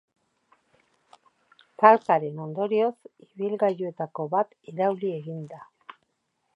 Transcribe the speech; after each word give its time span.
Talkaren 1.83 2.41
ondorioz, 2.47 2.91
ibilgailuetako 3.27 4.27
bat 4.35 4.59
irauli 4.75 5.15
egin 5.21 5.49
da. 5.55 5.63